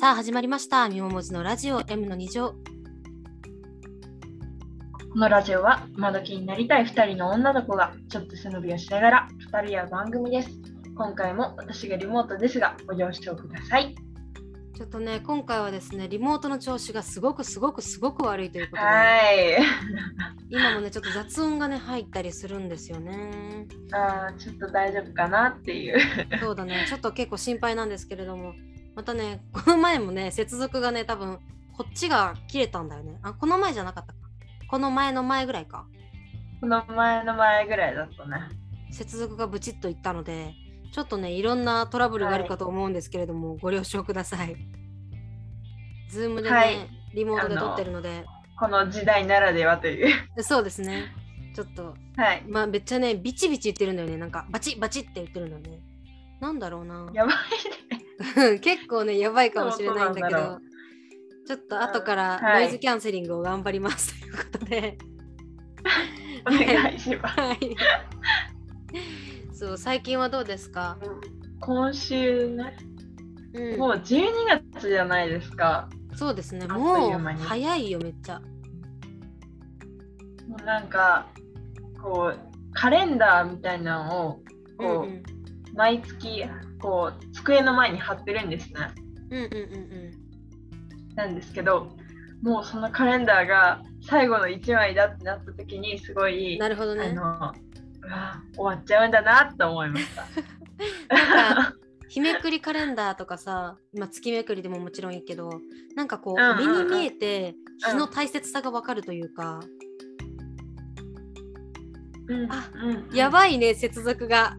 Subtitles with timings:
[0.00, 0.88] さあ始まりました。
[0.88, 2.50] みももずのラジオ M の2乗。
[2.52, 2.56] こ
[5.16, 10.50] のラジオは今時になりたい2人の女の子がちょっと背伸びをしながら2人や番組です。
[10.94, 13.96] 今回も私がリモートですがご了承ください。
[14.76, 19.58] ちょっとね、今回はですね、リモートの調子がすごくすごくすごく悪いということで、はい。
[20.48, 23.66] 今もね、ちょっと雑音がね、入ったりするんですよね。
[23.90, 25.98] あーちょっと大丈夫かなっていう。
[26.38, 28.54] そうだね、ちょっと結構心配なんですけれども、
[28.98, 31.38] またね、 この前もね、接続がね、多分
[31.72, 33.20] こっちが切れたんだよね。
[33.22, 34.18] あ、この前じゃなかったか。
[34.68, 35.86] この前の前ぐらいか。
[36.60, 38.48] この前の前ぐらいだったね。
[38.90, 40.52] 接続がブチッといったので、
[40.90, 44.56] ちょっとね、いろんなトラブルがあるかと思うんですけれども、ご了承ください。
[46.10, 48.26] ズームでね、はいリモートで撮ってるので、
[48.58, 50.42] この時代ならではという。
[50.42, 51.14] そうですね。
[51.54, 52.44] ちょっと、はい。
[52.48, 54.16] まあ、めっちゃね、ビチビチ言ってるんだよね。
[54.16, 55.80] なんか、バチバチって言ってるんだよね。
[56.40, 57.08] なんだろうな。
[57.14, 57.34] やばい
[57.96, 57.97] ね。
[58.60, 60.60] 結構ね、やばいかもしれないんだけど、
[61.46, 64.98] ちょっと後からはいノイズキャンセリングを頑張りますということで、
[66.46, 67.40] お願いします。
[67.40, 67.76] はい。
[69.52, 70.98] そう、最近はどうですか？
[71.60, 72.76] 今週ね、
[73.54, 74.26] うん、もう12
[74.72, 75.88] 月じゃないですか。
[76.14, 76.66] そうですね。
[76.66, 78.40] もいう早いよ、めっちゃ。
[80.48, 81.28] もうなんか、
[82.02, 82.38] こう、
[82.72, 84.42] カレンダーみたいなのを、こ
[84.78, 85.22] う、うんうん
[85.74, 86.44] 毎月
[86.80, 88.80] こう机の前に貼ってるんですね。
[89.30, 90.28] うんうんうん
[91.14, 91.88] なんですけど
[92.42, 96.34] もうそのカレンダーが最後の1枚だってなった時にすごうん。
[96.34, 97.08] い、なるほどね。
[97.08, 100.24] あのうわ終わっちゃうんだなと思いました。
[102.08, 105.50] 日めくりカレンダーとかさ、まあ、月めくりでももちろんいいけど
[105.94, 109.60] なんかこう、目に見えて日の大切さがわかるというか、
[112.28, 114.56] うんあうんやばいね接続が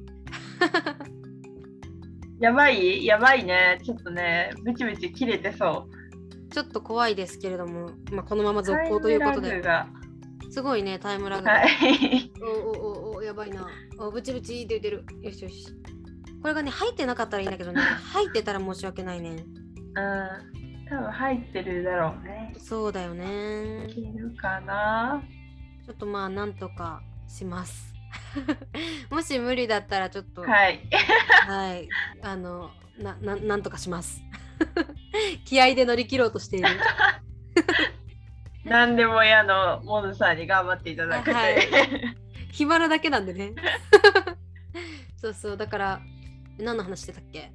[2.39, 3.05] やばい？
[3.05, 3.79] やばいね。
[3.83, 6.53] ちょっとねブチブチ切れてそう。
[6.53, 9.61] ちょっと怖いですけれども、まあ、このまま続行ということで。
[10.51, 11.47] すごいねタイムラグ。
[11.47, 12.31] はい。
[12.41, 13.67] おおおおやばいな。
[13.99, 15.05] おブチブチって言ってる。
[15.21, 15.67] よしよし。
[16.41, 17.81] これがね入ってなかったらいいんだけどね。
[17.81, 19.29] 入ってたら申し訳ないね。
[19.31, 20.85] うん。
[20.89, 22.55] 多分入ってるだろうね。
[22.57, 23.87] そうだよね。
[23.89, 25.21] 切るかな。
[25.85, 27.88] ちょっとまあなんとかします
[29.09, 30.81] もし無理だったらちょっとはい。
[31.47, 31.89] はい、
[32.21, 34.21] あのなななんとかします。
[35.45, 36.67] 気合で乗り切ろうとしている。
[38.65, 41.31] 何でも屋のモヌさんに頑張っていただく。
[41.31, 41.57] はい
[42.51, 43.53] 暇なだけなんでね。
[45.17, 46.01] そうそう、だから、
[46.57, 47.51] 何の話してたっけ？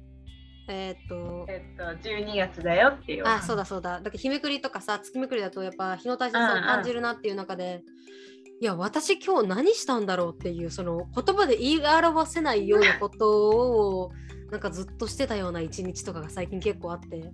[0.67, 3.27] えーっと、えっと、12月だよっていう。
[3.27, 3.99] あ、そうだそうだ。
[3.99, 7.83] だから日めくりとかさ、月めくりだとやっぱ日の大切さを感じるなっていう中で、
[8.61, 14.11] いや、私今日何したんだろうっていう、その言葉で言い表せないようなことを、
[14.49, 17.33] なんかずっとしてたような一日とかが最近結構あって、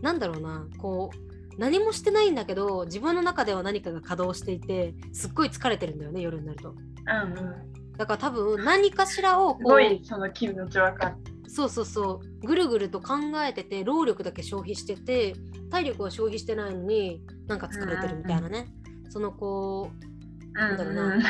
[0.00, 6.70] なんだろうな、こう、何もしてないんだけど、自分の中では何かが稼働していて、すっごい疲れてるんだよね、夜になると。
[6.70, 7.96] うんうん。
[7.96, 11.16] だから多分何かしらをこう、その気持ちわかる。
[11.48, 13.14] そうそうそう、ぐるぐると考
[13.46, 15.34] えてて、労力だけ消費してて、
[15.70, 18.68] 体力は消費してないのに、なんか疲れてるみたいなね。
[19.08, 20.09] そのこう、
[20.52, 21.22] なんだろうな。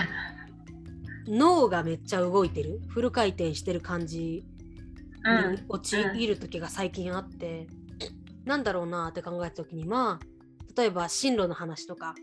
[1.26, 2.80] 脳がめっちゃ動いてる？
[2.88, 4.44] フル回転してる感じ
[5.24, 5.54] うん。
[5.54, 7.66] に陥る時が最近あって、
[8.44, 12.14] なんだろうなって考えた時にまあ例えば進路の話とか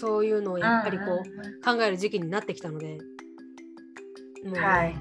[0.00, 2.98] そういうのをやっぱりこう考える時期になってきたので
[4.44, 4.96] もう、はい。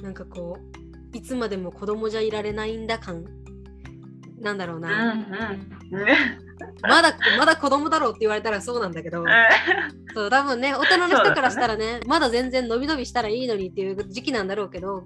[0.00, 0.58] なんかこ
[1.12, 3.24] ういつまでも子供じゃいられないんだ感。
[4.40, 5.28] なんだろううんな、うん。
[6.82, 9.24] まだまだ子供だろうって言われたらそうなんだけど、
[10.18, 15.04] そう多分ね大人の人からしたらねまだ全然伸び伸びしたらいいのにっていう時期なんだろうけど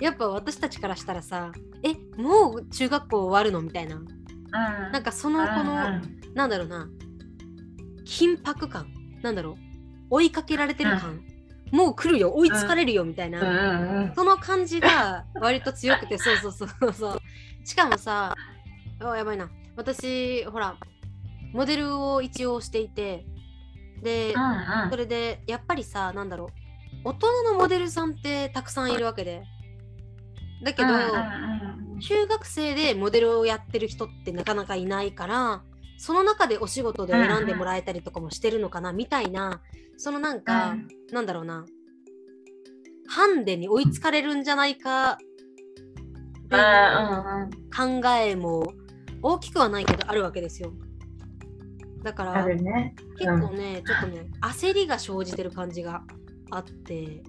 [0.00, 1.50] やっぱ私たちからしたらさ
[1.82, 4.00] えもう中学校終わるのみたいな。
[4.92, 5.74] なんかそのこの、
[6.34, 6.86] なんだろうな
[8.06, 8.86] 緊迫感。
[9.22, 9.56] なんだろう。
[10.10, 11.24] 追いかけられてる感、
[11.70, 14.14] もう来るよ追いつかれるよみたいな、うんうんうん。
[14.14, 17.20] その感じが割と強くてそうそうそうそう。
[17.64, 18.34] しかもさ
[19.00, 19.48] あやばいな。
[19.74, 20.76] 私ほら
[21.54, 23.24] モデルを一応していて
[24.02, 24.42] で、うん
[24.84, 24.90] うん。
[24.90, 26.48] それでやっぱりさなんだろう。
[27.04, 29.44] 大人のモデルさんってたくさんいるわけで。
[30.62, 35.62] だけど、うんうん中学生でモデルをやってる人ってなかなかいないから
[35.98, 39.60] その中でお仕事で選んでもらえたりとかもしてるのかなみたいな
[39.96, 40.88] そのなんか、うん。
[41.12, 41.64] なんだろうな。
[43.08, 48.72] ハンデに追いつかれるんじゃないかっていうあ考えも
[49.22, 50.72] 大きくはないけどあるわけですよ
[52.02, 52.94] だからるね。
[53.18, 56.02] 結構ね、ちょっとね焦りが生じてる感じが
[56.50, 57.22] あって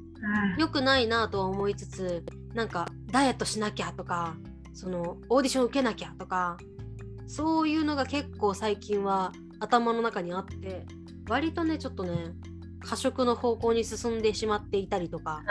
[0.57, 2.23] 良くないなとは思いつつ
[2.53, 4.35] なんかダイエットしなきゃとか
[4.73, 6.57] そのオーディション受けなきゃとか
[7.27, 10.85] そういうのが結構最近は頭の中にあって
[11.29, 12.33] 割とねちょっとね
[12.81, 15.41] 過食の方向に進んでしまっていたりとか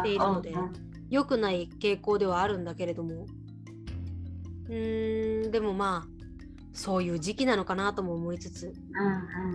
[0.00, 0.54] しているので、
[1.08, 3.26] 良くない傾向ではあるんだけれども。
[4.66, 6.13] うーんでもまあ
[6.74, 8.74] そういう時期なのかなとも思いつつ、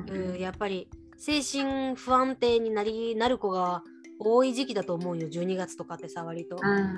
[0.09, 3.83] うんうん、やっぱり精神不安定になりなる子が
[4.17, 5.27] 多い時期だと思うよ。
[5.27, 6.93] 12月とかってさ割と、うんうんうん、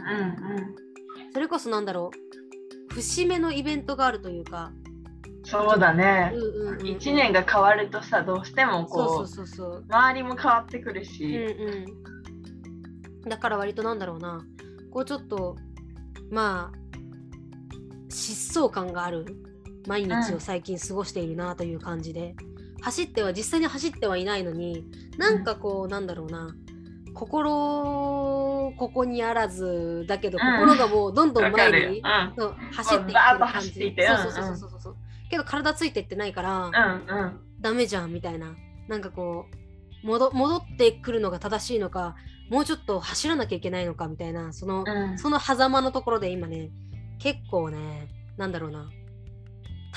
[1.34, 2.12] それこそなんだろ
[2.90, 2.94] う。
[2.94, 4.72] 節目のイベントがあるというか。
[5.44, 9.86] そうだね、うんうんうん、1年が変わるとさどうしてもこうそうそうそう。
[9.90, 14.46] 周りも変わってくるし、うんうん、だから割となんだろうな。
[14.92, 15.56] こうちょっと
[16.30, 16.78] まあ
[18.10, 19.26] 疾走感がある
[19.88, 22.36] 毎日を最近過ごしているなという感じで、
[22.78, 24.86] うん、走っては実際に走ってはいないのに
[25.18, 26.56] なんかこう、うん、なんだろうな。
[27.14, 34.96] 心ここにあらずだけど、心がもうどんどん前に、走っていってる感じ、そうそうそうそうそう。
[35.30, 38.56] けど体ついてってないから、うんうん、ダメじゃんみたいな。
[38.88, 39.46] なんかこ
[40.04, 42.16] う戻戻ってくるのが正しいのか
[42.50, 44.52] もうちょっと走らなきゃいけないのかみたいな。
[44.54, 46.70] その、うん、その狭間のところで今ね
[47.20, 48.08] 結構ね
[48.38, 48.90] なんだろうな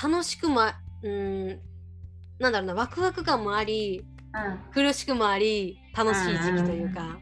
[0.01, 1.59] 楽しくまうん
[2.39, 4.03] なんだろうなワクワク感もあり、
[4.33, 7.19] うん、苦しくもあり楽しい時期というか、うんうん、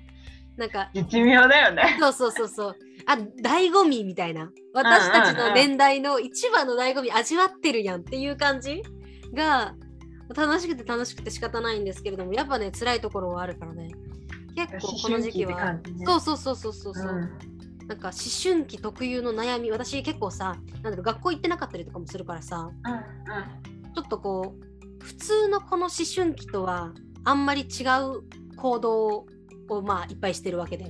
[0.58, 1.98] なんか絶妙だよね。
[2.00, 2.76] そうそうそうそう。
[3.06, 4.50] あ醍醐味みたいな。
[4.74, 8.82] 私たちの年代の一番の醍醐味味わってるやんっていう感じ
[9.34, 9.76] が
[10.36, 13.92] 楽しくて楽しくて仕方ないんですけれどもやっぱね辛いところはあるからね。
[14.56, 17.53] 結構この時期は、ね、そうそうそうそうそうそう、うん
[17.88, 22.96] なんか思春期特有の悩み私結構さなんだろう学校行ってなかったりとかもするからさ、うんう
[23.90, 26.94] ん、ちょっとこう普通のこの思春期とは
[27.26, 28.22] あんまり違う
[28.56, 29.26] 行動
[29.70, 30.86] をまあいっぱいしてるわけで、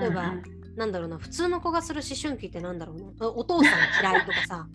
[0.00, 0.34] 例えば
[0.76, 3.28] なんだろうな普通の子がする思春期ってなんだろうな。
[3.28, 4.68] お父さん嫌いとかさ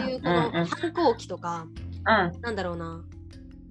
[0.00, 3.04] そういうこの反抗期とか、うん、なんだろうな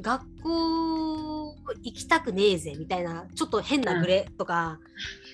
[0.02, 4.80] 学校行きたくねえぜみたいなちょっと変なグレとか、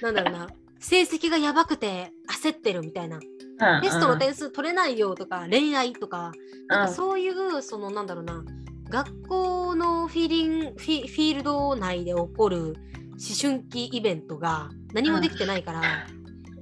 [0.04, 0.48] うん、なんだろうな
[0.80, 3.20] 成績がやばくて焦ってるみたいな、
[3.82, 6.32] テストの点数取れないよとか恋愛とか
[6.68, 8.44] なんかそういうそのなんだろうな。
[8.90, 12.74] 学校のフィーリンフィフィールド内で起こる思
[13.40, 15.82] 春期イベントが何もできてないから、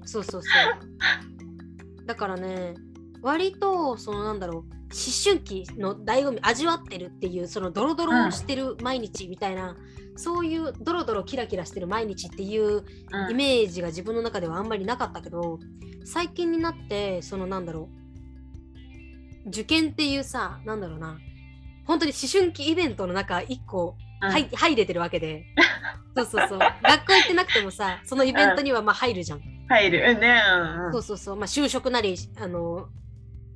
[0.03, 2.05] そうそうそう。
[2.05, 2.73] だからね
[3.21, 9.75] 割とそのなんだろう思春期の醍醐味味わってるっていうそのドロドロしてる毎日みたいな、
[10.15, 12.83] そういうドロドロキラキラしてる毎日っていう
[13.29, 15.59] イメージが自分の中ではあんまりなかったけど
[16.05, 17.89] 最近になってそのなんだろ
[19.45, 21.19] う受験っていうさなんだろうな
[21.85, 25.45] 本当に思春期イベントの中1個入,、うん、入れてるわけで。
[26.15, 26.59] そうそうそう。
[26.59, 29.41] 学校行ってなくてもさそのイベントにはまあ入るじゃん。
[29.69, 30.19] 入る。
[30.19, 30.41] ね、
[30.85, 31.35] うん、そうそうそう。
[31.35, 32.87] まあ就職なりあの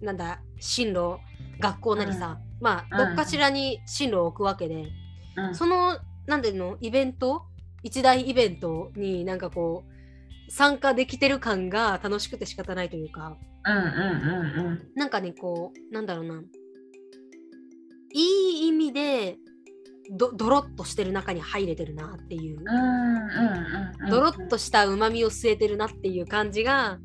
[0.02, 1.18] なんだ進路
[1.60, 4.88] 学校なりさ、うん、まあどっかしらに進路を置くわけで、
[5.38, 7.44] うん、そのなんでのイベント？
[7.84, 16.42] 一大イベントになんかこう参加できてる感が楽しくて仕方ないというか、うんうんうんうん、なんかねこうなんだろうな。
[18.14, 19.38] いい意味で
[20.12, 22.60] どドロッとしてる中に入れてるなっていう,、
[24.10, 27.00] ドロッとしたうまみを据えてるなっていう感じが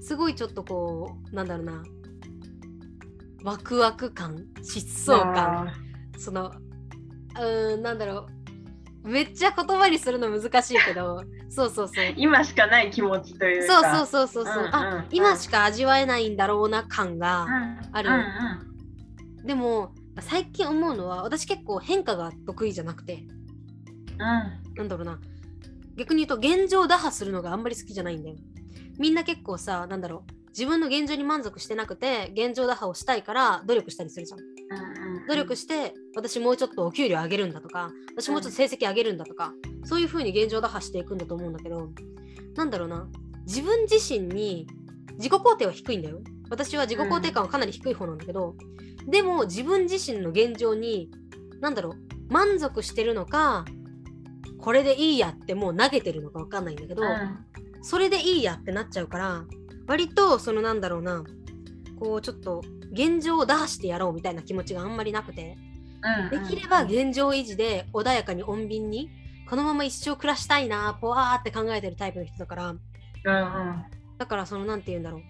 [0.00, 1.82] すごいちょっとこうなんだろうな
[3.46, 5.72] ワクワク感疾走感。
[6.18, 6.52] その
[7.40, 8.26] うんなんだろ
[9.04, 9.08] う。
[9.08, 12.14] めっちゃ言葉にするの難しいけど そうそうそう。
[12.16, 13.92] 今しかない気持ちというか。
[13.94, 17.46] そうそうそうそうそう、うんうん、あ今しか味わえないんだろうな感が
[17.92, 18.16] ある、うん
[19.38, 23.28] うん、でも最近思うのは私結構変化が得意じゃなくて、
[24.12, 24.50] うん、な
[24.82, 25.20] んだろうな。
[25.96, 28.36] 逆に言うと現状打破するのがあんまり好きじゃないんだよ。
[28.98, 34.40] みんな結構さなんだろう自分の現状に満足してなくて現状打破をしたいから努力したりするじゃん。
[35.28, 39.52] 努力して私もうちょっとお給料上げるんだとか私もうちょっと成績上げるんだとか、
[39.84, 41.90] そういう風に現状打破していくんだと思うんだけど
[42.54, 43.06] なんだろうな。
[43.44, 44.66] 自分自身に
[45.18, 46.20] 自己肯定は低いんだよ。
[46.48, 48.54] 私は自己肯定感はかなり低い方なんだけど、
[49.04, 51.10] うん、でも自分自身の現状に
[51.60, 53.66] 何だろう満足してるのか
[54.58, 59.44] これでいいやってもう投げてるのか分かんないんだけど、うん、それでいいやってなっちゃうから
[59.86, 61.24] 割とそのなんだろうな。
[61.98, 62.62] こうちょっと
[62.92, 65.56] 現状を打破してやろうみたいな気持ちがあんまりなくて、
[66.30, 69.10] できれば現状維持で穏やかに穏便に
[69.48, 73.84] このまま一生暮らしたいなぽわーって考えてるタイプの人だから、うんうん、
[74.18, 75.22] だからその何て言うんだろう。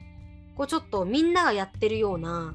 [0.56, 2.54] こうちょっとみんながやってるような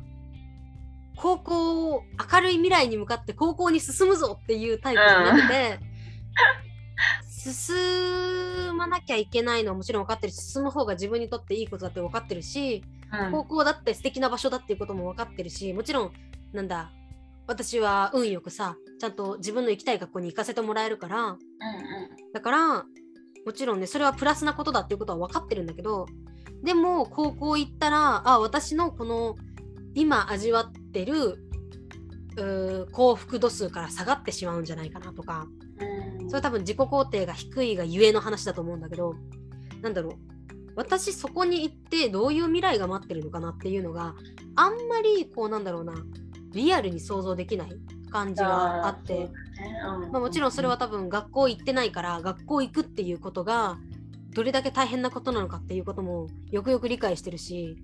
[1.16, 5.80] 高校明るい未来に向かって高校に進むぞっていうタイプじゃなくて、
[7.42, 16.12] 進まなきゃいけないのはもちろん分かってるし進む方が自分にとっていいことだって分かってるし、うん、高校だって素敵な場所だっていうことも分かってるしもちろん
[16.54, 16.92] なんだ
[17.48, 21.38] 私は運よくさちゃんと自分の行きたい学校に行かせてもらえるから、うんうん、
[22.34, 22.86] だから
[23.46, 26.06] もちろんねそれはプラスなことだっていうことは分かってるんだけど
[26.64, 29.36] でも高校行ったらあ私のこの
[29.96, 31.40] 今味わってる
[32.92, 35.48] 幸福度数から下がってしまうんじゃないかなとか、
[36.28, 39.16] それ多分自己肯定が低いがゆえの話だと思うんだけど
[39.82, 40.14] なんだろう。
[40.76, 44.16] 私そこに行ってどういう未来が待ってるのかなっていうのが
[44.56, 45.94] あんまりこうなんだろうな。
[46.54, 47.70] リアルに想像できない
[48.12, 49.30] 感じがあって、
[50.12, 53.78] まあ、もちろんそれは多分学校行ってないから学校行くっていうことが
[54.34, 57.78] どれだけ大変なことなのかっていうこともよくよく理解してるし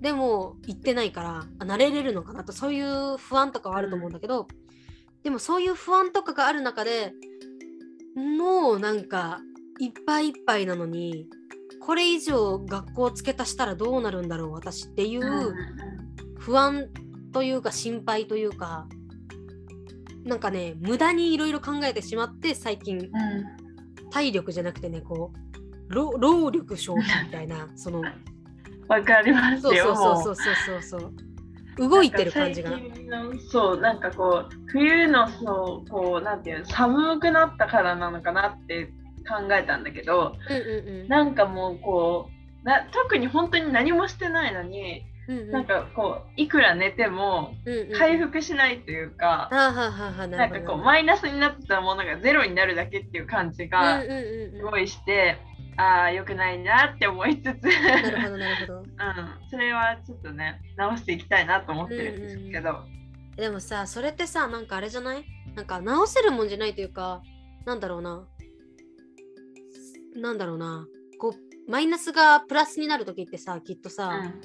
[0.00, 1.22] でも行ってないか
[1.58, 4.48] ら慣れれるのかなとそういう不安とかはあると思うんだけど、
[5.22, 7.12] でもそういう不安とかがある中で
[8.14, 9.40] もうなんか
[9.78, 11.26] いっぱいいっぱいなのに
[11.80, 15.54] これ以上学校付け足したらどうなるんだろう私っていう
[16.38, 16.88] 不安
[17.32, 18.86] というか心配というか
[20.24, 23.10] なんかね無駄にいろいろ考えてしまって最近、
[24.10, 25.32] 体力じゃなくてねこ
[25.88, 28.02] う労力消費みたいなその
[28.88, 29.94] わかりますよ。
[29.94, 31.12] そうそうそうそうそう
[31.78, 32.70] 動いてる感じが。
[33.50, 38.86] そうなんかこう冬のそうこうなんていうの寒くなったからなのかなって
[39.28, 42.28] 考えたんだけど、うんうんうん、なんかもうこ
[42.62, 45.02] うな特に本当に何もしてないのに。
[45.28, 47.54] うんうん、なんかこういくら寝ても
[47.96, 54.08] 回復しないというか、うんうん、なんかこうマイナスになってたものがゼロになるだけっていう感じがす
[54.68, 55.38] ごいして、
[55.76, 57.62] ああよくないなって思いつつ。
[57.64, 58.86] なるほどなるほど、 うん、
[59.50, 62.80] それはちょっとね直していきたいなと思ってるんですけど、うんう
[63.32, 65.24] ん、でもさそれってさなんかあれじゃない？
[65.54, 67.22] なんか直せるもんじゃないというか
[67.64, 68.26] なんだろうな。
[70.14, 70.86] なんだろうな。
[71.18, 74.40] こうマイナスがプラスになる時ってさきっとさ、うん、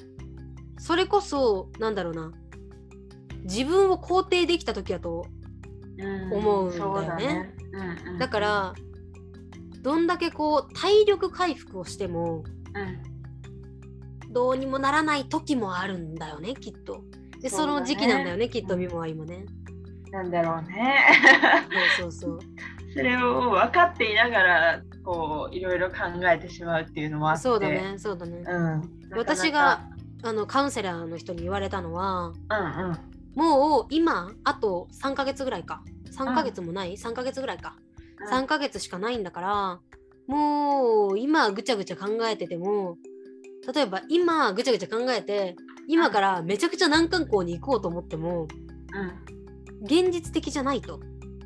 [0.78, 2.32] それこそなんだろうな。
[3.42, 5.26] 自分を肯定できた時だと
[6.32, 7.54] 思うんだよね。
[8.18, 8.74] だから
[9.82, 12.44] どんだけこう体力回復をしても、
[12.74, 17.02] うん、どうにもならない時もあるんだよねきっと。
[17.40, 19.46] でそ、ね,、の時期なんだよねきっとミモは今ね。
[20.10, 21.04] なんだろうね。
[21.98, 22.38] そうそうそう。
[22.94, 27.42] それを分かっていながらこういろいろ考えてしまうっていうのもあって。
[27.42, 28.82] そうだねそうだね、うん、
[29.16, 29.82] 私が
[30.22, 32.98] あのカウンセラーの人に言われたのは、うんうん、
[33.34, 35.82] もう今あと3ヶ月ぐらいか。
[36.18, 37.76] 3ヶ月もない、うん、3ヶ月ぐらいか
[38.30, 39.80] 3ヶ月しかないんだから
[40.26, 42.96] もう今ぐちゃぐちゃ考えてても
[43.72, 45.56] 例えば今ぐちゃぐちゃ考えて
[45.88, 51.00] 今からめちゃくちゃ難関校に行こうと思っても、うん、現実的じゃないと。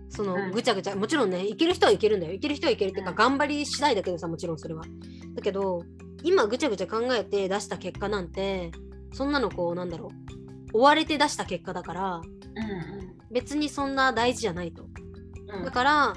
[0.08, 2.32] そのぐちゃぐちゃ、もちろんね、行ける人は行けるんだよ。
[2.32, 4.82] 行ける人は行けるっていうか、頑張り次第だけどさ、もちろんそれは。
[5.34, 5.84] だけど、
[6.22, 8.72] 今ぐちゃぐちゃ考えて出した結果なんて、
[9.14, 10.10] そんなのこう、なんだろ
[10.74, 12.20] う、追われて出した結果だから、
[13.30, 14.86] 別にそんな大事じゃないと。
[15.48, 16.12] うん、だから、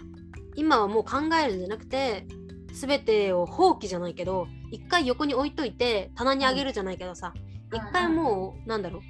[0.56, 2.26] 今はもう考えるんじゃなくて
[2.74, 7.34] 全てを放棄じゃないけど一回横に置いといて棚にあげるじゃないけどさ
[7.74, 9.02] 一回もうなんだろう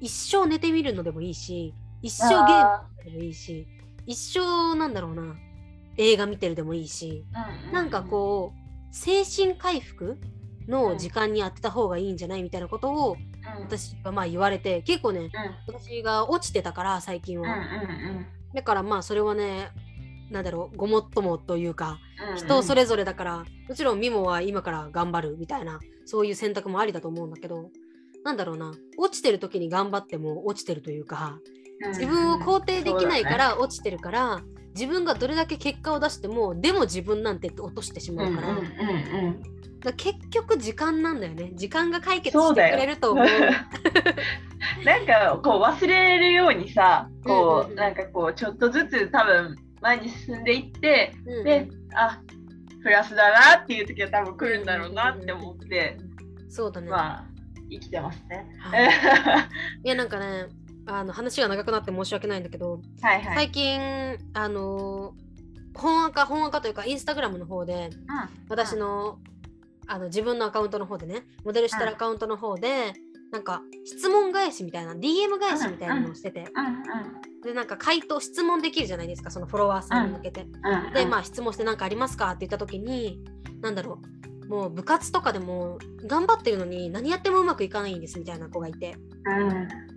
[0.00, 3.66] 一生寝てみるのでもいいし一生ゲームでもいいし
[4.06, 5.34] 一生なんだろうな
[5.96, 7.24] 映画見てるでもいいし、
[7.72, 10.18] なんかこう精神回復
[10.68, 13.16] の時間に当てた方がいいんじゃないみたいなことを
[13.60, 15.30] 私はまあ言われて結構ね、
[15.66, 17.46] 私が落ちてたから最近は、
[18.54, 19.70] だからまあそれはね
[20.34, 22.00] なんだろうごもっともというか、
[22.36, 27.70] 人それぞれだからもちろんミモは今から頑張るみたいなそういう選択もありだと思うんだけど
[28.24, 31.38] なんだろうな落ちてる時に頑張っても落ちてるというか
[31.88, 34.42] 自分を肯定できないから落ちてるから、ね、
[34.74, 38.48] 自分がどれだけ結果を出してもでも自分なんて落としてしまうから。
[39.84, 41.52] だ結局時間なんだよね。
[41.54, 43.26] 時間が解決してくれると思う。
[44.84, 52.18] なんかこう忘れるようにさこう、なんかこうちょっとずつ多分前に進んでいって、うん、であ
[52.82, 55.96] プラスだなっていう時は多分来るんだろうなって思って、
[56.48, 56.90] そうだね。
[56.90, 57.24] まあ
[57.70, 58.90] 生きてますね、はい、
[59.84, 60.48] いやなんかね
[60.86, 65.14] あの話が長くなって申し訳ないんだけど、はいはい、最近あの
[65.74, 69.18] 本赤本赤というかインスタグラムの方で、うん、私の
[69.86, 72.94] あの自分のアカウントの方でねモデルしてるアカウントの方で、
[73.32, 76.46] なんか質問返しみたいな DM 返しみたいなのをしてて、
[77.42, 80.46] でなんか回答質問できるじゃないですかそのフォロワーさんに向けて、
[80.94, 83.22] でまあ質問して何かありますかって言った時に
[83.62, 84.00] 何だろ
[84.44, 88.96] うもう部活とかでも頑張ってるのに何やってもうまくいかないんですみたいな子がいて、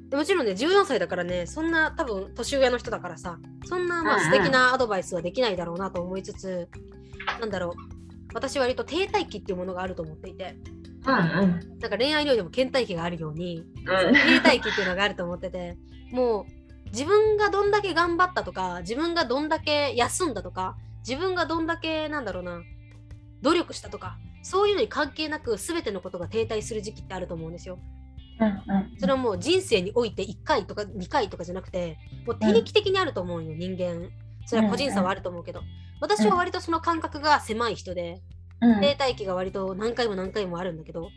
[0.09, 6.69] でもちろんね14歳だからねそんな多分年上の人だからさそんなまあ素敵なアドバイスはできないだろうなと思いつつ、
[7.39, 7.97] なんだろう
[8.33, 10.57] 私割と停滞期っていうものがあると思っていて、
[11.07, 15.77] うんうん、なんか恋愛においても倦怠期があるように、うん、停滞期っていうのがあると思ってて
[16.11, 20.75] もう自分がどんだけ頑張ったとか自分がどんだけ休んだとか
[21.07, 22.61] 自分がどんだけなんだろうな
[23.41, 27.79] 努力したとかそういうのに関係なく全てのことが停滞する時期ってあると思うんですよ。
[28.39, 34.09] うんうん、それはもう人生において1回とか2回とかじゃなくてもう定期的にあると思うよ、人間。
[34.45, 35.61] それは個人差はあると思うけど、
[35.99, 38.21] 私は割とその感覚が狭い人で、
[38.59, 41.09] 停滞期が割と何回も何回もあるんだけど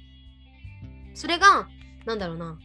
[1.15, 1.69] それが
[2.07, 2.59] なんだろうな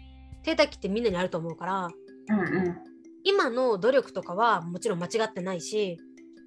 [0.43, 1.89] 停滞期ってみんなにあると思うから、
[2.29, 2.77] うんうん、
[3.23, 5.97] 今の努力とかはもちろん間違ってないし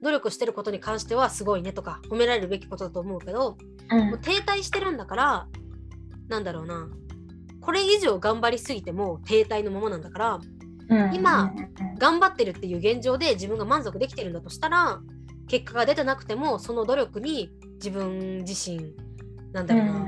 [0.02, 3.56] 努力してることに関してはすごいねとか褒められるべきことだと思うけど、
[3.90, 5.48] うん、もう停滞してるんだから
[6.28, 6.88] なんだろうな
[7.60, 10.40] これ以上頑張りすぎても停滞のままなんだから、
[10.88, 11.52] うん、今
[11.98, 15.00] 頑張ってるっていう現状で自分が満足できてるんだとしたら
[15.48, 18.94] 結果が出てなくてもその努力に自分自身
[19.52, 20.04] なんだろうな、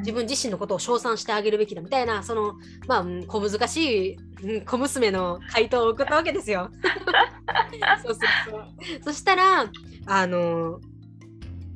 [0.00, 2.54] 自分自身のことを称賛してあげるべきだみたいなその
[2.86, 6.70] まあ小難しい小娘の回答を送ったわけですよ。
[8.04, 9.02] そうそうそう。
[9.04, 9.70] そしたら
[10.06, 10.80] あの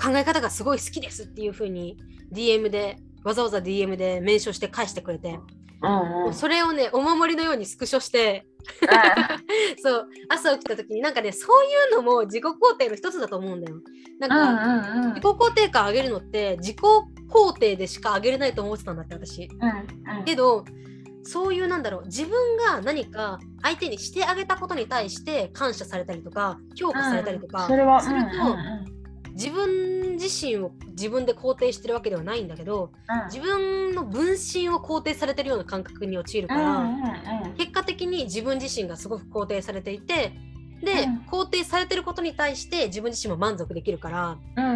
[0.01, 1.97] 考え方がすごい好きですっていうふうに
[2.33, 5.39] DM でわざわざ DM でメンションして返してくれて、
[5.83, 8.47] うんうん、それをねお守りのようにスクショして
[9.83, 13.79] そう朝起きた時になんかねそういうのも自己肯定の一つだと思うんだよ。
[14.19, 19.45] なんか、うんうんうん、自己肯定感上げるのって自己肯定でしか上げれないと思ってたんだって私。
[19.45, 20.65] うんうん、けど
[21.23, 28.98] そういうなんだろう自分が何か相手にしてあげたことに対して感謝されたりとか評価されたりとか、うん、それはすると、うんうん
[29.39, 37.03] 自分自身を自分で肯定してるわけではないんだけど、うん、自分の分身を肯定されてるような感覚に陥るから、うんうん
[37.47, 40.33] うん、結果的に自分自身がすごく肯定されていて
[40.83, 44.73] で、うん、肯定されてることに対して自分自身も満足できるから、うんうん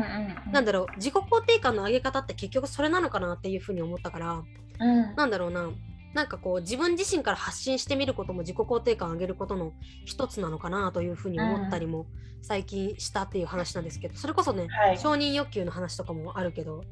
[0.46, 4.42] うん、なんだろう自己肯定感の上げ方って結局それなのかなっていうふうに思ったから、
[4.78, 5.70] うん、なんだろうな
[6.14, 9.72] なんかこう自分自身から発信してみることも自己肯定感を上げることの
[10.04, 12.06] 一つなのかなというふうに思ったりも
[12.42, 16.82] 最近したっていう話なんですけどそれこそね、はい、承認欲求の話とかもあるけど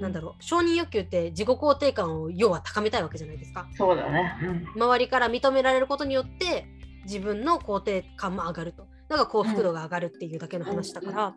[0.00, 3.68] なんだろう承認欲求って自己肯定感を要は高めたいわけじゃないですか。
[3.76, 6.66] そうだね、うん、周りから認められることによって
[7.04, 8.86] 自分の肯定感も上がると。
[9.08, 11.34] だから幸福度が上がるっていうだけの話だから、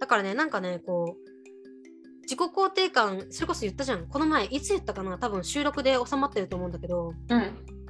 [0.00, 1.31] だからねなんかねこう
[2.22, 4.06] 自己肯定感それこそ言ったじゃん。
[4.06, 5.18] この前いつ言ったかな？
[5.18, 7.42] 多分収録で収まってると思うんだけど、うん、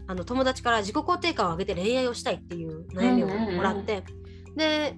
[0.06, 4.04] あの友達から自己肯定感を上げて恋愛をしたいっていう悩みをもらって、
[4.56, 4.96] で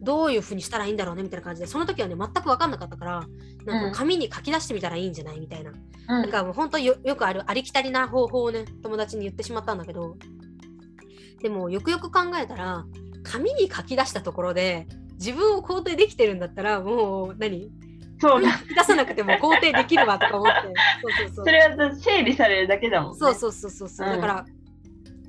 [0.00, 1.22] どういうふうにしたらいいんだろうね？
[1.24, 3.26] みたいな感じでその時はね全く分かんなかったから
[3.66, 5.40] なんか紙に書き出してみたらいいんじゃない？
[5.40, 10.16] みたいな、うん、なんかもう本当よよくあるありきたりな方法をね友達に言ってしまったんだけど。
[11.40, 12.84] でもよくよく考えたら
[13.22, 14.88] 紙に書き出したところで
[15.20, 17.70] 自分を肯定できてるんだったらもう何？
[18.20, 18.42] そう。
[18.42, 20.62] だ出さなくても肯定できるわとか思って。
[20.62, 21.44] そうそうそう。
[21.44, 24.46] それは整理されるだけだもん、ね、そうそうそうそうそう、うん、だから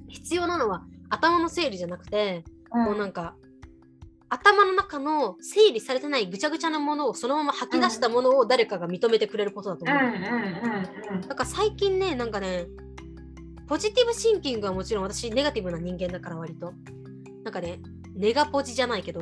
[0.08, 3.36] 必要なのは頭の整理じゃなくて、うん、こうなんか
[4.30, 11.28] 頭の中の整理されてないぐちゃぐちゃなものをそのまま吐き出したものを誰かが認めてくれることだと思う。
[11.28, 12.68] だから最近ねなんかね
[13.68, 16.74] ポジティブシンキングはもちろん私ネガティブな人間だから割と。
[17.44, 17.80] なんかね
[18.16, 19.22] ネガポジじゃないけど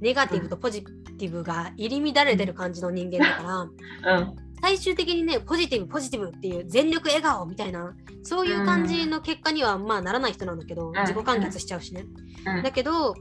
[0.00, 0.84] ネガティブとポジ
[1.18, 3.70] ティブが入り乱れてる感じの人間だか
[4.04, 12.04] ら、うん、最終的にねポジティブポジティブっていう全力笑顔みたいなそういう感じの結果にはまあならない人なんだけど、自己完結しちゃうしね、
[12.62, 13.14] だけど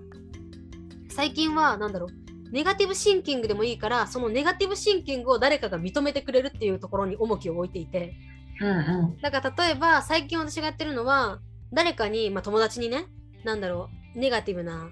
[1.10, 8.16] 最近は何だろうネガティブシンキングでもいいからそのネガティブシンキングを誰かが認めてくれるっていうところに重きを置いていて、
[8.62, 8.72] うんう
[9.16, 11.40] ん、だから例えば最近私がやってるのは
[11.74, 13.06] 誰かに、まあ、友達にね
[13.44, 14.90] 何だろうネガティブな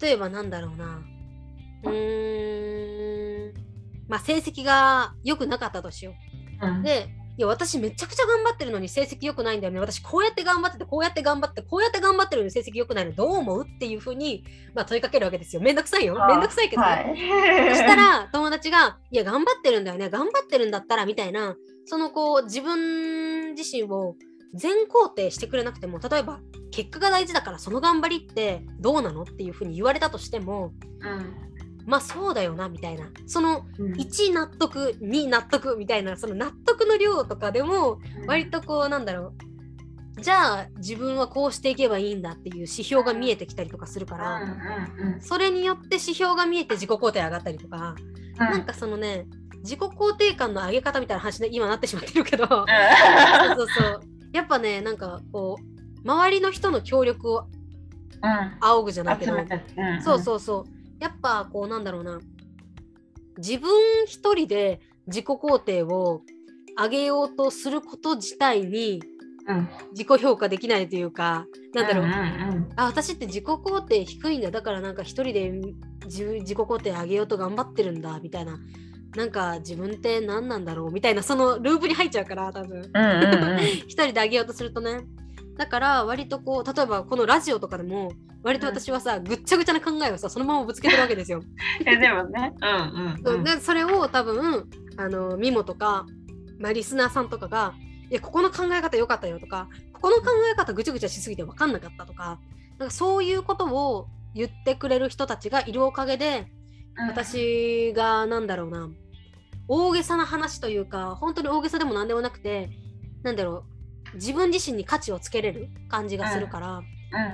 [0.00, 1.02] 例えばなんだろうな
[1.84, 3.50] うー。
[3.50, 3.54] ん
[4.10, 6.12] まあ成績が良くなかったとしよ
[6.62, 6.66] う。
[6.66, 9.80] うん、でいや私めちゃくちゃ頑張ってるのに成績良くないんだよね。
[9.80, 13.12] 私こうやって頑張っててこうやって頑張ってこうやって頑張ってるのに成績良くないの。
[13.12, 15.62] どう思うっていうふうに、まあ、問いかけるわけですよ。
[15.62, 16.18] めんどくさいよ。
[16.28, 20.10] めんどくさいけどね、はい、そしたら 友達がいや頑張ってるんだよね。
[20.10, 21.56] 頑張ってるんだったらみたいな。
[21.86, 24.16] そのこう自分自身を
[24.54, 26.40] 全肯定してくれなくても例えば
[26.72, 29.22] 結果が大事だからその頑張りってどうなの？
[29.22, 31.49] っていうふうに言われたとしても、うん
[31.90, 33.10] まあそうだよなみたいな。
[33.26, 39.34] その1納得、うん、2納得みたいなその納得の量とかでも割とこうなんだろ
[40.16, 40.22] う。
[40.22, 44.40] じゃあ自分はこうしていけばいいんだっていう指標が見えてきたりとかするから、
[45.20, 47.96] それによって指標が見えて自己肯定上がったりとか、
[48.34, 49.26] うん、なんかそのね
[49.62, 52.66] 自己肯定感の上げ方みたいな話で今なってしまってるけど、そう
[53.56, 54.00] そうそう。
[54.32, 57.46] やっぱねなんかこう周りの人の協力を
[58.60, 59.34] 仰ぐじゃないけど、
[60.02, 62.20] そうそうそうやっぱこうなんだろうな。
[63.38, 63.70] 自分
[64.06, 66.22] 一人で自己肯定を
[66.78, 69.00] 上げようとすること自体に
[69.92, 72.06] 自己評価できないというか、なんだろう,、
[72.76, 74.50] あ私って自己肯定低いんだ。
[74.50, 75.50] だからなんか一人で
[76.04, 78.18] 自自己肯定上げようと頑張ってるんだ。
[78.20, 78.58] みたいな。
[79.16, 80.92] なんか自分って何なんだろう。
[80.92, 82.90] みたいなそのループに入っちゃうから多分、
[83.88, 85.00] 一人で上げようとするとね。
[85.56, 91.42] だから割とこう例えばこのラジオとかでも割と私はさ、うん、ぐっちゃぐちゃな考えをさそのままぶつけてるわけですよ。
[91.84, 96.06] えでもね、うんうん、うん、でそれを多分あのミモとか、
[96.58, 97.74] まあ、リスナーさんとかが
[98.10, 102.40] 「いやここの考え方良かったよ」とか「ここの考え方ぐちゃぐちゃしすぎて分かんなかった」とか
[102.78, 106.46] なんかそういうことを言ってくれる人たちがいるおかげで、
[106.96, 108.88] うん、私がなんだろうな
[109.68, 112.70] 大げさな話というか本当に大げさでも何でもなくて
[113.22, 113.64] なんだろ
[114.12, 116.82] う自分自身に価値をつけれる感じがするから、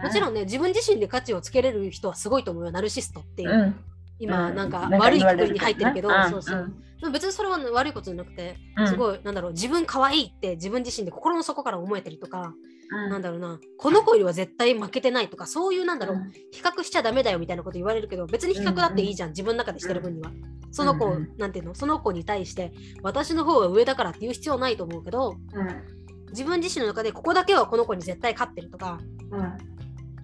[0.03, 3.75] もちろんね自分自身で価値をつけれる人はすごいと思うよナルシストっていう、
[4.19, 12.55] 今なんか悪いくくりに入ってるけど、そうそう、でも別にそれは悪いことじゃなくて、すごいなんだろう自分可愛いって自分自身で心の底から思えてるとか、
[13.11, 16.19] なんだろうなこの子よりは絶対負けてないとかそういうなんだろう、
[16.53, 20.31] 比較しちゃダメだよみたいなこと言われるけど別に比較だっていいじゃん、自分の中でしてる分には。
[20.73, 25.37] その子、なんていうのその子に対して私の方が上だからって言う必要ないと思うけど、
[26.31, 28.99] 自分自身の中でここだけはこの子に絶対勝ってるとか、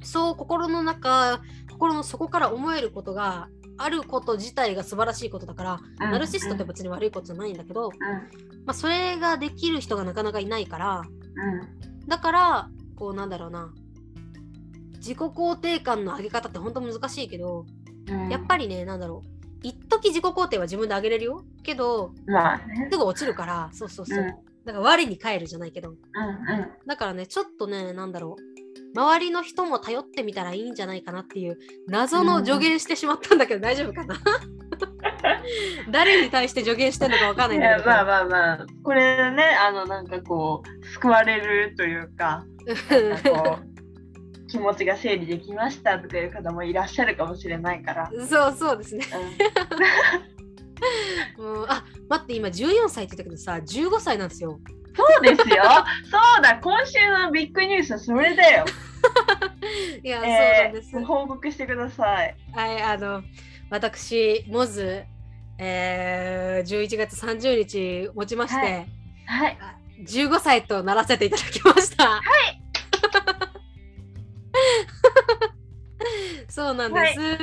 [0.02, 7.90] そう心の中心の底から思えることがあること自体が素晴らしいことだから、うん、ナルシストって別に悪いことじゃないんだけど、うん、
[8.64, 13.72] まあ、それができる人がなかなかいないから、うん、だからこうなんだろうな
[14.96, 17.66] 自己肯定感の上げ方って本当難しいけど、
[18.30, 19.28] やっぱりねなんだろう
[19.62, 21.44] 一時自己肯定は自分で上げれるよ。
[21.64, 24.24] けど、まあね、すぐ落ちるからそうそうそう、
[24.64, 25.94] だから我に返るじゃないけど、
[26.86, 28.51] だからねちょっとねなんだろう
[28.94, 34.16] 周りの人も頼ってみたらいいんじゃないかなっていう謎の助言してしまったんだけど、大丈夫かな？
[35.90, 37.86] 誰に対して助言してるのかわかんないんだけど。
[37.86, 42.44] まあまあまあ、これね、あのなんかこう、救われるというか、
[42.88, 43.62] か
[44.48, 48.10] 気持ちが整理できましたとかいう方もいらっしゃるかもしれないから。
[48.28, 49.06] そうそうですね。
[51.38, 54.60] うん、 あ待って、今14歳って言ったけどさ、15歳なんですよ。
[54.94, 55.56] そうですよ。
[56.10, 58.64] そうだ、今週のビッグニュースはそれだよ。
[60.02, 61.04] いや、えー、そうなんです。
[61.04, 62.36] 報告してください。
[62.52, 63.22] はい、あの、
[63.70, 65.04] 私、モズ、
[65.58, 68.86] えー、11月30日持ちまして、はい、
[69.26, 69.58] はい、
[70.04, 72.04] 15歳とならせていただきました。
[72.08, 72.22] はい。
[76.48, 77.20] そうなんです。
[77.20, 77.38] はい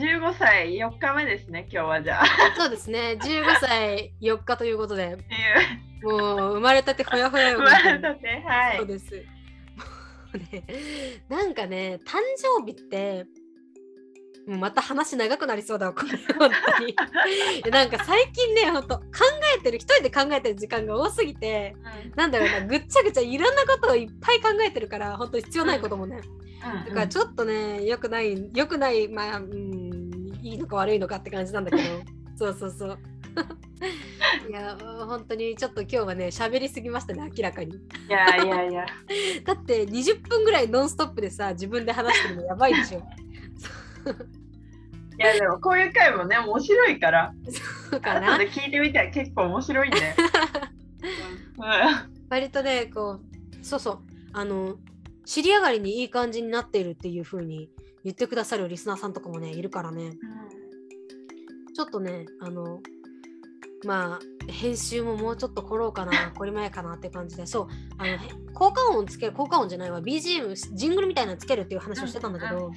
[0.00, 2.26] 15歳4日目ですね、今日はじゃあ。
[2.56, 5.18] そうですね、15歳4日ということで。
[6.02, 7.58] もう生まれたてほやほやよ。
[7.58, 8.76] 生まれたて、はい。
[8.78, 9.22] そうです。
[10.38, 10.64] ね、
[11.28, 13.26] なんかね、誕生日って、
[14.46, 16.94] もうまた話長くなりそうだわ、これ、本当に。
[17.70, 19.04] なんか最近ね、ほんと考
[19.56, 26.20] えてる、一人で考えてる時間が多すぎて、うん、なんだろうな、ぐっちゃぐちゃいろんなことをいっぱい考えてるから、本当に必要ないこともね。
[26.64, 30.10] うん、だからちょっとね、よくない、よくない、まあ、うん、
[30.42, 31.82] いいのか悪いのかって感じなんだけど、
[32.36, 32.98] そうそうそう。
[34.48, 37.74] いや本当にちょっと今日はね喋りすぎましたね明らかに。
[37.74, 38.86] いやいやいや。
[39.44, 42.98] だって20分ぐらいノンストップでさ自分で話してるのやばいでしょ。
[45.18, 47.32] いやでもこういう回もね面白いから。
[47.90, 48.34] そうかな。
[48.34, 49.98] 後で聞いてみたら結構面白いんで。
[52.28, 53.98] 割とねこうそうそう
[54.32, 54.76] あの
[55.24, 57.70] 尻上がりにいい感じになっているっていう風に
[58.04, 60.04] 言ってくださるリスナーさんとかもねいるからね。
[60.06, 62.80] うん、ちょっとねあの
[63.84, 67.46] まあ編集ももうちょっと凝ろうかなこれ前かなって感じで。
[67.46, 68.18] そうあの
[68.52, 70.00] 効果音つける効果音じゃないわ。
[70.00, 72.74] BGM ジングルみたいなのつけるっていう話をしてたんだけど、うん、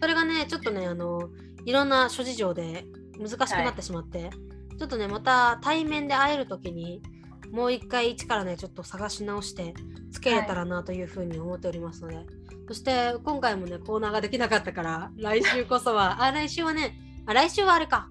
[0.00, 1.30] それがねちょっとねあの
[1.64, 2.84] いろんな諸事情で
[3.18, 4.30] 難しくなってしまって、はい、
[4.78, 7.02] ちょっとねまた対面で会える時に
[7.50, 9.74] もう一回一からねちょっと探し直して
[10.12, 12.26] つけれたらなというふうに思っておりますので、はい、
[12.68, 18.08] そして今回もねコーナーができなかったから来週こそはあ来週はねあ来週はあれか。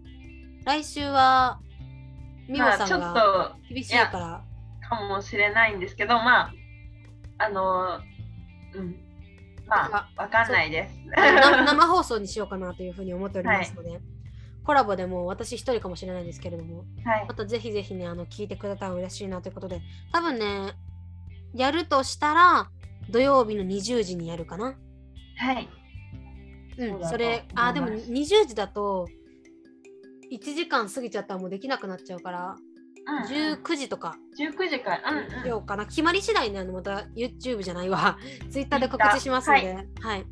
[0.65, 1.59] 来週は
[2.47, 4.43] 美穂さんが厳しいから。
[4.87, 6.53] かもしれないんですけど、まあ、
[7.39, 7.99] あの、
[8.73, 8.95] うん。
[9.67, 10.95] まあ、わかんないです。
[11.15, 14.01] 生放送にしようかなというふうに思っておりますので、はい、
[14.63, 19.81] コラボでも私一人かもしれないんですけれども、はい、またぜひぜひね、あの聞いてくれたら嬉しいなということで、
[20.11, 20.73] 多分ね、
[21.55, 22.69] やるとしたら、
[23.09, 24.75] 土曜日の20時にやるかな。
[25.37, 25.67] はい。
[26.77, 29.07] うん、それ、あ、でも20時だと、
[30.31, 32.55] 1時間過ぎちゃったらもうできなくなっちゃうから、
[33.07, 33.23] うん、
[33.55, 34.17] 19時とか。
[34.39, 34.99] 19時か
[35.43, 35.85] うん、ようかな。
[35.85, 38.17] 決まり次第ねまた YouTube じゃないわ。
[38.51, 40.25] Twitter で告知しますので、はい、はい、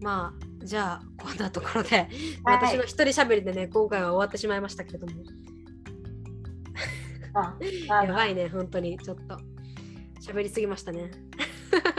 [0.00, 2.08] まあじゃあこんなところで、
[2.44, 5.12] 私の一人喋りでね今回は終わってしまいましたけれども。
[7.86, 8.98] やばいね本当に。
[8.98, 9.36] ちょっと。
[10.20, 11.10] 喋りすぎましたね。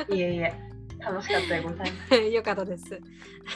[0.09, 0.74] いえいえ
[1.05, 2.15] 楽しかったでございます。
[2.33, 2.99] よかったです。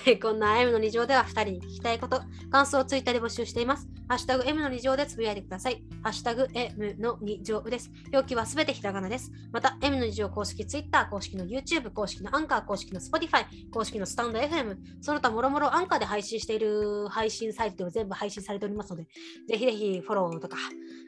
[0.06, 3.90] はい、こんな M の2乗では2人に聞きたいこと、感想をツイッターで募集しています。
[4.08, 5.84] ハッシュタグ M の2乗でつぶやいてください。
[6.04, 7.92] ハッシュタグ M の2乗です。
[8.14, 9.32] 表記はすべてひらがなです。
[9.52, 19.08] また、M の2乗公式ツイッター、公式の YouTube、公式のアンカー、公式の Spotify、公式のスタンド FM、その他もろもろアンカーで配信している配信サイトでは全部配信されておりますので、
[19.48, 20.58] ぜひぜひフォローとか、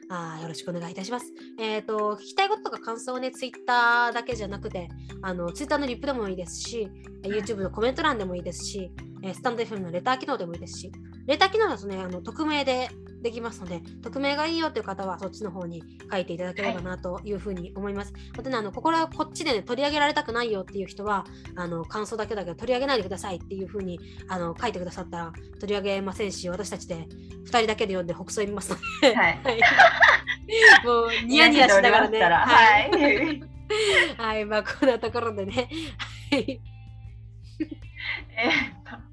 [0.08, 1.32] あよろしくお願いいたします。
[1.58, 4.88] えっ、ー、と、聞きたいこととか感想をね、ツイッターだけじゃなくて、
[5.22, 6.88] あの、ツイッターのリップでもいいですし、
[7.22, 8.92] YouTube のコメント欄でもいいですし、
[9.34, 10.92] スタンド FM のレター機能でもいいですし、
[11.26, 12.88] レター機能だとね、あの匿名で
[13.22, 18.12] できますので、匿名がいいよという方はそっちの方に書いていただければなというふうに思います。
[18.36, 29.38] またね、あのここらこっちで、ね、取り上げられたくないよっていう人は、あの感想だけだけど取り上げないでくださいっていうふうにあの書いてくださったら取り上げませんし、私たちで2人だけで読んで北総見ますので、はい、
[30.84, 32.20] もうニヤニヤしながらね。
[32.20, 33.42] はい。
[34.18, 35.68] はい、まあこんなところでね。
[36.30, 36.60] えっ
[38.84, 39.11] と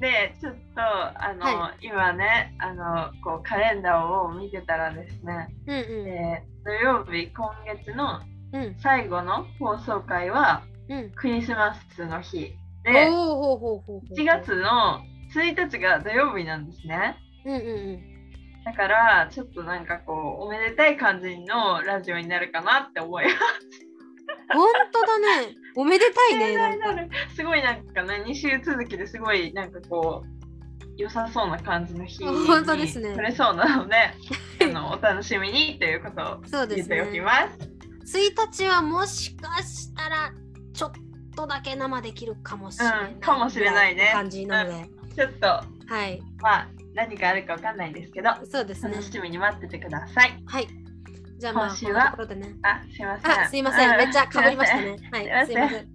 [0.00, 8.20] でちょっとあの、はい、今ねあのこうカレンダーを見てたらですね、うんうん、えー、土曜日今月の
[8.80, 12.54] 最後の放送回は、うん、クリスマスの日。
[12.84, 15.00] で1月の
[15.34, 17.16] 1日が土曜日なんですね。
[17.44, 18.64] うんうんうん。
[18.64, 23.87] だからちょっとなんかこうおめでたい感じのラジオになるかなって思います。
[24.52, 25.54] 本当だね。
[25.76, 27.08] おめでたいね。
[27.34, 30.38] すごいなんかね、2週続きですごいなんかこう、
[30.98, 33.14] 良さそうな感じの日に本当ですね。
[33.14, 33.96] 取れそうなので、
[34.64, 36.22] あのお楽しみにということ
[36.62, 37.48] を言っておきま
[38.04, 38.12] す。
[38.12, 40.32] すね、1日はもしかしたら
[40.72, 40.92] ちょっ
[41.36, 44.10] とだけ生できるかもしれない、うん、かもしれないね。
[44.12, 46.20] 感じなので、うん、ちょっと、はい。
[46.40, 48.94] まあ何かあるかわかんないですけど、そうですね。
[48.94, 50.42] 楽しみに待っててください。
[50.46, 50.68] はい。
[51.38, 53.30] じゃあまあ、今週は、ね、あ、すいません。
[53.30, 53.96] あ、すいません。
[53.96, 54.96] めっちゃかぶりましたね。
[55.12, 55.88] はい、すいません。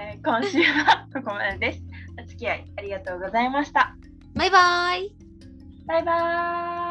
[0.00, 1.82] えー、今週はここまでです。
[2.22, 3.96] お付き合いありがとうございました。
[4.34, 5.12] バイバイ。
[5.86, 6.87] バイバイ。